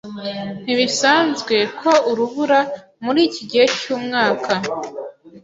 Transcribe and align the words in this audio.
Ntibisanzwe 0.63 1.55
ko 1.79 1.91
urubura 2.09 2.59
muri 3.03 3.19
iki 3.27 3.41
gihe 3.49 3.65
cyumwaka. 3.79 4.53